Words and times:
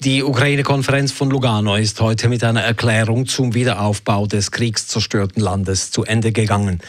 Die 0.00 0.22
Ukraine-Konferenz 0.22 1.12
von 1.12 1.30
Lugano 1.30 1.76
ist 1.76 2.00
heute 2.00 2.28
mit 2.28 2.44
einer 2.44 2.62
Erklärung 2.62 3.26
zum 3.26 3.54
Wiederaufbau 3.54 4.26
des 4.26 4.50
kriegszerstörten 4.50 5.42
Landes 5.42 5.90
zu 5.90 6.04
Ende 6.04 6.32
gegangen. 6.32 6.80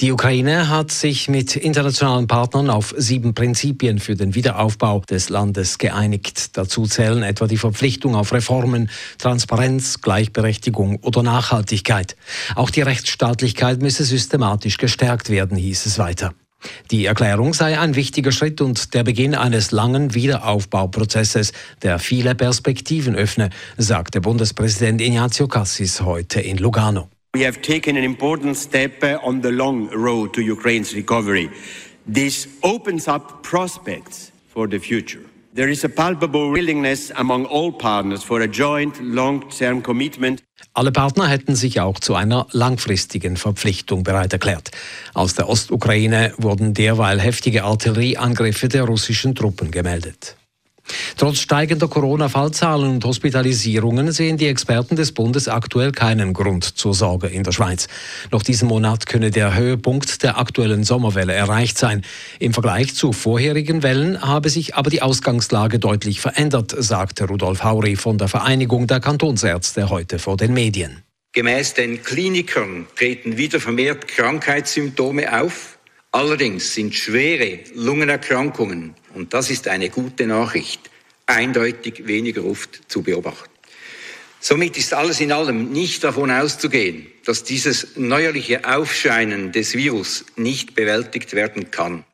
Die 0.00 0.10
Ukraine 0.10 0.68
hat 0.68 0.90
sich 0.90 1.28
mit 1.28 1.56
internationalen 1.56 2.26
Partnern 2.26 2.70
auf 2.70 2.94
sieben 2.96 3.34
Prinzipien 3.34 4.00
für 4.00 4.16
den 4.16 4.34
Wiederaufbau 4.34 5.00
des 5.08 5.28
Landes 5.28 5.78
geeinigt. 5.78 6.56
Dazu 6.56 6.86
zählen 6.86 7.22
etwa 7.22 7.46
die 7.46 7.58
Verpflichtung 7.58 8.16
auf 8.16 8.32
Reformen, 8.32 8.90
Transparenz, 9.18 10.00
Gleichberechtigung 10.00 10.96
oder 11.02 11.22
Nachhaltigkeit. 11.22 12.16
Auch 12.56 12.70
die 12.70 12.82
Rechtsstaatlichkeit 12.82 13.82
müsse 13.82 14.04
systematisch 14.04 14.78
gestärkt 14.78 15.30
werden, 15.30 15.56
hieß 15.56 15.86
es 15.86 15.98
weiter. 15.98 16.34
Die 16.90 17.06
Erklärung 17.06 17.54
sei 17.54 17.78
ein 17.78 17.96
wichtiger 17.96 18.32
Schritt 18.32 18.60
und 18.60 18.94
der 18.94 19.04
Beginn 19.04 19.34
eines 19.34 19.70
langen 19.70 20.14
Wiederaufbauprozesses, 20.14 21.52
der 21.82 21.98
viele 21.98 22.34
Perspektiven 22.34 23.14
öffne, 23.14 23.50
sagte 23.76 24.20
Bundespräsident 24.20 25.00
Ignazio 25.00 25.48
Cassis 25.48 26.00
heute 26.00 26.40
in 26.40 26.58
Lugano. 26.58 27.08
We 27.34 27.44
have 27.44 27.60
taken 27.60 27.96
an 27.96 28.04
important 28.04 28.56
step 28.56 29.02
on 29.24 29.42
the 29.42 29.50
long 29.50 29.88
road 29.90 30.32
to 30.34 30.40
Ukraine's 30.40 30.94
recovery. 30.94 31.50
This 32.06 32.46
opens 32.62 33.08
up 33.08 33.42
prospects 33.42 34.30
for 34.52 34.68
the 34.68 34.78
future. 34.78 35.22
There 35.54 35.70
is 35.70 35.84
a 35.84 35.88
palpable 35.88 36.50
willingness 36.50 37.12
among 37.12 37.46
all 37.46 37.70
partners 37.70 38.24
for 38.24 38.40
a 38.40 38.46
joint 38.46 39.00
long-term 39.00 39.84
commitment. 39.84 40.42
Alle 40.72 40.90
Partner 40.90 41.28
hätten 41.28 41.54
sich 41.54 41.78
auch 41.78 42.00
zu 42.00 42.16
einer 42.16 42.48
langfristigen 42.50 43.36
Verpflichtung 43.36 44.02
bereit 44.02 44.32
erklärt. 44.32 44.72
Aus 45.12 45.34
der 45.34 45.48
Ostukraine 45.48 46.32
wurden 46.38 46.74
derweil 46.74 47.20
heftige 47.20 47.62
Artillerieangriffe 47.62 48.66
der 48.66 48.82
russischen 48.82 49.36
Truppen 49.36 49.70
gemeldet. 49.70 50.36
Trotz 51.16 51.38
steigender 51.38 51.88
Corona-Fallzahlen 51.88 52.90
und 52.90 53.04
Hospitalisierungen 53.04 54.12
sehen 54.12 54.36
die 54.36 54.46
Experten 54.46 54.96
des 54.96 55.12
Bundes 55.12 55.48
aktuell 55.48 55.92
keinen 55.92 56.32
Grund 56.32 56.64
zur 56.64 56.94
Sorge 56.94 57.28
in 57.28 57.44
der 57.44 57.52
Schweiz. 57.52 57.86
Noch 58.30 58.42
diesen 58.42 58.68
Monat 58.68 59.06
könne 59.06 59.30
der 59.30 59.54
Höhepunkt 59.54 60.22
der 60.22 60.38
aktuellen 60.38 60.84
Sommerwelle 60.84 61.32
erreicht 61.32 61.78
sein. 61.78 62.02
Im 62.38 62.52
Vergleich 62.52 62.94
zu 62.94 63.12
vorherigen 63.12 63.82
Wellen 63.82 64.20
habe 64.20 64.50
sich 64.50 64.74
aber 64.74 64.90
die 64.90 65.02
Ausgangslage 65.02 65.78
deutlich 65.78 66.20
verändert, 66.20 66.74
sagte 66.76 67.24
Rudolf 67.24 67.62
Hauri 67.62 67.96
von 67.96 68.18
der 68.18 68.28
Vereinigung 68.28 68.86
der 68.86 69.00
Kantonsärzte 69.00 69.90
heute 69.90 70.18
vor 70.18 70.36
den 70.36 70.52
Medien. 70.52 71.02
Gemäß 71.32 71.74
den 71.74 72.02
Klinikern 72.02 72.86
treten 72.96 73.36
wieder 73.36 73.58
vermehrt 73.58 74.06
Krankheitssymptome 74.06 75.40
auf. 75.40 75.73
Allerdings 76.14 76.72
sind 76.72 76.94
schwere 76.94 77.58
Lungenerkrankungen 77.74 78.94
und 79.14 79.34
das 79.34 79.50
ist 79.50 79.66
eine 79.66 79.90
gute 79.90 80.28
Nachricht, 80.28 80.88
eindeutig 81.26 82.06
weniger 82.06 82.44
oft 82.44 82.82
zu 82.86 83.02
beobachten. 83.02 83.50
Somit 84.38 84.76
ist 84.76 84.94
alles 84.94 85.20
in 85.20 85.32
allem 85.32 85.72
nicht 85.72 86.04
davon 86.04 86.30
auszugehen, 86.30 87.08
dass 87.24 87.42
dieses 87.42 87.96
neuerliche 87.96 88.64
Aufscheinen 88.64 89.50
des 89.50 89.74
Virus 89.74 90.24
nicht 90.36 90.76
bewältigt 90.76 91.32
werden 91.32 91.72
kann. 91.72 92.04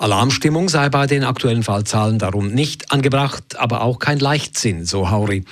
Alarmstimmung 0.00 0.70
sei 0.70 0.88
bei 0.88 1.06
den 1.06 1.24
aktuellen 1.24 1.62
Fallzahlen 1.62 2.18
darum 2.18 2.48
nicht 2.48 2.90
angebracht, 2.90 3.58
aber 3.58 3.82
auch 3.82 3.98
kein 3.98 4.18
Leichtsinn, 4.18 4.86
so 4.86 5.10
Hauri. 5.10 5.44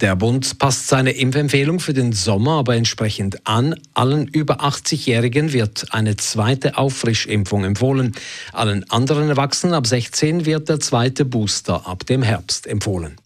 Der 0.00 0.16
Bund 0.16 0.58
passt 0.58 0.88
seine 0.88 1.12
Impfempfehlung 1.12 1.78
für 1.78 1.94
den 1.94 2.12
Sommer 2.12 2.58
aber 2.58 2.74
entsprechend 2.74 3.46
an. 3.46 3.76
Allen 3.94 4.26
über 4.26 4.60
80-Jährigen 4.64 5.52
wird 5.52 5.94
eine 5.94 6.16
zweite 6.16 6.78
Auffrischimpfung 6.78 7.62
empfohlen. 7.62 8.12
Allen 8.52 8.90
anderen 8.90 9.28
Erwachsenen 9.28 9.72
ab 9.72 9.86
16 9.86 10.46
wird 10.46 10.68
der 10.68 10.80
zweite 10.80 11.24
Booster 11.24 11.86
ab 11.86 12.04
dem 12.04 12.24
Herbst 12.24 12.66
empfohlen. 12.66 13.21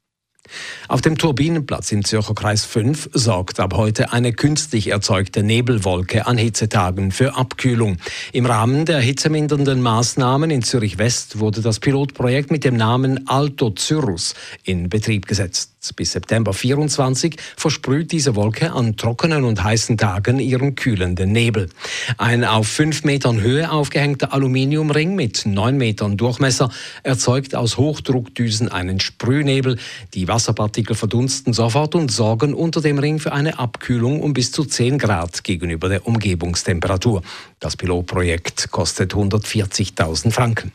Auf 0.88 1.00
dem 1.00 1.18
Turbinenplatz 1.18 1.92
im 1.92 2.04
Zürcher 2.04 2.34
Kreis 2.34 2.64
5 2.64 3.10
sorgt 3.12 3.60
ab 3.60 3.74
heute 3.74 4.12
eine 4.12 4.32
künstlich 4.32 4.88
erzeugte 4.88 5.42
Nebelwolke 5.42 6.26
an 6.26 6.38
Hitzetagen 6.38 7.12
für 7.12 7.36
Abkühlung. 7.36 7.98
Im 8.32 8.46
Rahmen 8.46 8.84
der 8.84 9.00
hitzemindernden 9.00 9.82
Maßnahmen 9.82 10.50
in 10.50 10.62
Zürich 10.62 10.98
West 10.98 11.38
wurde 11.38 11.60
das 11.60 11.80
Pilotprojekt 11.80 12.50
mit 12.50 12.64
dem 12.64 12.76
Namen 12.76 13.26
Alto 13.28 13.70
Cyrus 13.70 14.34
in 14.64 14.88
Betrieb 14.88 15.26
gesetzt. 15.26 15.72
Bis 15.94 16.12
September 16.12 16.52
24 16.52 17.36
versprüht 17.56 18.10
diese 18.10 18.34
Wolke 18.34 18.72
an 18.72 18.96
trockenen 18.96 19.44
und 19.44 19.62
heißen 19.62 19.96
Tagen 19.96 20.38
ihren 20.40 20.74
kühlenden 20.74 21.32
Nebel. 21.32 21.68
Ein 22.18 22.44
auf 22.44 22.66
fünf 22.66 23.04
Metern 23.04 23.40
Höhe 23.40 23.70
aufgehängter 23.70 24.32
Aluminiumring 24.32 25.14
mit 25.14 25.46
neun 25.46 25.76
Metern 25.76 26.16
Durchmesser 26.16 26.70
erzeugt 27.02 27.54
aus 27.54 27.76
Hochdruckdüsen 27.76 28.68
einen 28.68 29.00
Sprühnebel. 29.00 29.78
Die 30.14 30.26
Wasserpartikel 30.36 30.94
verdunsten 30.94 31.54
sofort 31.54 31.94
und 31.94 32.12
sorgen 32.12 32.52
unter 32.52 32.82
dem 32.82 32.98
Ring 32.98 33.18
für 33.18 33.32
eine 33.32 33.58
Abkühlung 33.58 34.20
um 34.20 34.34
bis 34.34 34.52
zu 34.52 34.66
10 34.66 34.98
Grad 34.98 35.44
gegenüber 35.44 35.88
der 35.88 36.06
Umgebungstemperatur. 36.06 37.22
Das 37.58 37.74
Pilotprojekt 37.78 38.70
kostet 38.70 39.14
140.000 39.14 40.30
Franken. 40.30 40.72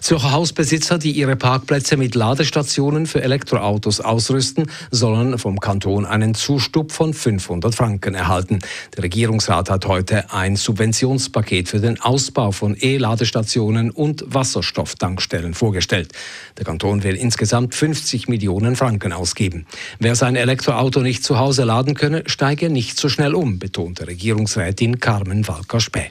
Zürcher 0.00 0.32
Hausbesitzer, 0.32 0.98
die 0.98 1.12
ihre 1.12 1.36
Parkplätze 1.36 1.96
mit 1.96 2.14
Ladestationen 2.14 3.06
für 3.06 3.22
Elektroautos 3.22 4.00
ausrüsten, 4.00 4.70
sollen 4.90 5.38
vom 5.38 5.60
Kanton 5.60 6.06
einen 6.06 6.34
Zustup 6.34 6.92
von 6.92 7.14
500 7.14 7.74
Franken 7.74 8.14
erhalten. 8.14 8.60
Der 8.96 9.04
Regierungsrat 9.04 9.70
hat 9.70 9.86
heute 9.86 10.32
ein 10.32 10.56
Subventionspaket 10.56 11.68
für 11.68 11.80
den 11.80 12.00
Ausbau 12.00 12.52
von 12.52 12.76
E-Ladestationen 12.78 13.90
und 13.90 14.24
Wasserstofftankstellen 14.26 15.54
vorgestellt. 15.54 16.12
Der 16.58 16.64
Kanton 16.64 17.02
will 17.02 17.16
insgesamt 17.16 17.74
50 17.74 18.28
Millionen 18.28 18.76
Franken 18.76 19.12
ausgeben. 19.12 19.66
Wer 19.98 20.14
sein 20.14 20.36
Elektroauto 20.36 21.00
nicht 21.00 21.24
zu 21.24 21.38
Hause 21.38 21.64
laden 21.64 21.94
könne, 21.94 22.22
steige 22.26 22.70
nicht 22.70 22.98
so 22.98 23.08
schnell 23.08 23.34
um, 23.34 23.58
betonte 23.58 24.06
Regierungsrätin 24.06 25.00
Carmen 25.00 25.46
Walker-Späh. 25.46 26.10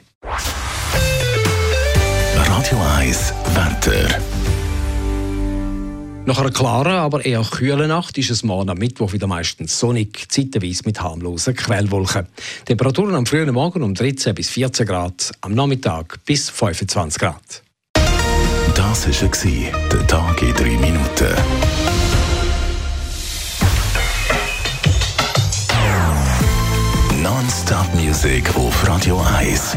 Radio 2.46 2.78
1 2.98 3.34
Wetter. 3.54 4.20
Nach 6.24 6.38
einer 6.38 6.50
klaren, 6.50 6.92
aber 6.92 7.24
eher 7.24 7.42
kühlen 7.42 7.88
Nacht 7.88 8.16
ist 8.18 8.30
es 8.30 8.42
morgen 8.42 8.70
am 8.70 8.78
Mittwoch 8.78 9.12
wieder 9.12 9.26
meistens 9.26 9.78
sonnig, 9.78 10.30
zeitweise 10.30 10.82
mit 10.84 11.00
harmlosen 11.00 11.54
Quellwolken. 11.54 12.26
Temperaturen 12.64 13.14
am 13.14 13.26
frühen 13.26 13.52
Morgen 13.52 13.82
um 13.82 13.94
13 13.94 14.34
bis 14.34 14.50
14 14.50 14.86
Grad, 14.86 15.32
am 15.40 15.54
Nachmittag 15.54 16.18
bis 16.24 16.50
25 16.50 17.20
Grad. 17.20 17.62
Das 18.74 19.06
war 19.06 19.88
der 19.92 20.06
Tag 20.06 20.42
in 20.42 20.54
3 20.54 20.64
Minuten. 20.78 21.34
Non-Stop 27.22 27.94
Music 27.94 28.54
auf 28.56 28.88
Radio 28.88 29.20
1. 29.38 29.76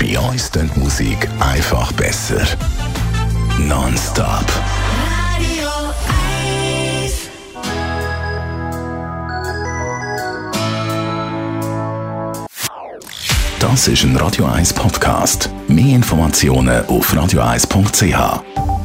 Bei 0.00 0.18
uns 0.18 0.50
klingt 0.50 0.74
Musik 0.78 1.28
einfach 1.40 1.92
besser. 1.92 2.40
Non-stop. 3.58 4.46
Radio 5.36 5.68
1. 7.04 7.28
Das 13.58 13.88
ist 13.88 14.04
ein 14.04 14.16
Radio 14.16 14.46
1 14.46 14.72
Podcast. 14.72 15.50
Mehr 15.68 15.96
Informationen 15.96 16.86
auf 16.86 17.12
radio1.ch. 17.12 18.79